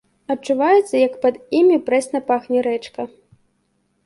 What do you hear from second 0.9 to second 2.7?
як пад імі прэсна пахне